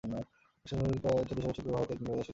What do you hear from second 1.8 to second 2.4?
একজন বড় দার্শনিক জন্মিয়াছিলেন।